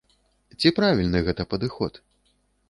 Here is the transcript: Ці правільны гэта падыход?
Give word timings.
Ці 0.63 0.71
правільны 0.79 1.21
гэта 1.27 1.47
падыход? 1.53 1.93